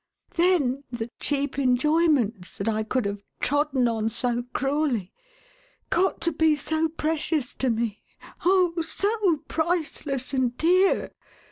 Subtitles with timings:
[0.33, 5.13] Then, the cheap enjoyments that I could have trodden on so cruelly,
[5.91, 8.01] got to be so precious to me—
[8.43, 11.11] Oh so priceless, and dear